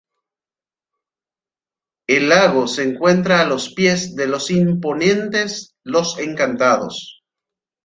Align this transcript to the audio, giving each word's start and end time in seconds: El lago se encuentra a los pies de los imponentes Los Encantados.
El 2.07 2.29
lago 2.29 2.65
se 2.65 2.81
encuentra 2.89 3.39
a 3.41 3.45
los 3.45 3.75
pies 3.75 4.15
de 4.15 4.25
los 4.25 4.49
imponentes 4.49 5.75
Los 5.83 6.17
Encantados. 6.17 7.21